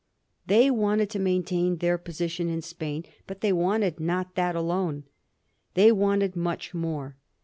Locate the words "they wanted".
0.47-1.11, 3.41-3.99, 5.75-6.35